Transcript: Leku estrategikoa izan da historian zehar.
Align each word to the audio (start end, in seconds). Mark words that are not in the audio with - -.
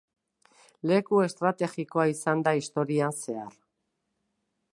Leku 0.91 1.19
estrategikoa 1.25 2.07
izan 2.15 2.43
da 2.49 2.57
historian 2.63 3.15
zehar. 3.23 3.55